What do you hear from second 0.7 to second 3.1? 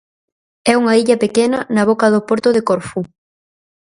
É unha illa pequena na boca do porto de Corfú.